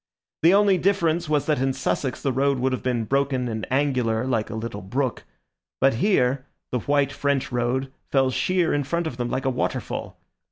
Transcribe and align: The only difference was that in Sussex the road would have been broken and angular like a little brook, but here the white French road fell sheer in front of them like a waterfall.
The 0.41 0.55
only 0.55 0.79
difference 0.79 1.29
was 1.29 1.45
that 1.45 1.61
in 1.61 1.73
Sussex 1.73 2.23
the 2.23 2.31
road 2.31 2.57
would 2.57 2.71
have 2.71 2.81
been 2.81 3.03
broken 3.03 3.47
and 3.47 3.67
angular 3.71 4.25
like 4.25 4.49
a 4.49 4.55
little 4.55 4.81
brook, 4.81 5.25
but 5.79 5.93
here 5.93 6.47
the 6.71 6.79
white 6.79 7.11
French 7.11 7.51
road 7.51 7.91
fell 8.09 8.31
sheer 8.31 8.73
in 8.73 8.83
front 8.83 9.05
of 9.05 9.17
them 9.17 9.29
like 9.29 9.45
a 9.45 9.51
waterfall. 9.51 10.19